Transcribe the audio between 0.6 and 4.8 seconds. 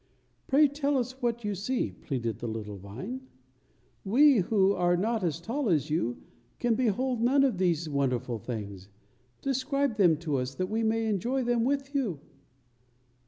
tell us what you see," pleaded a little vine; "we who